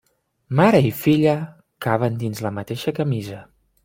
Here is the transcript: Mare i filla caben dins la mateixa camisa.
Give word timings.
Mare 0.59 0.79
i 0.85 0.89
filla 1.01 1.35
caben 1.87 2.17
dins 2.23 2.41
la 2.47 2.53
mateixa 2.57 2.95
camisa. 3.01 3.43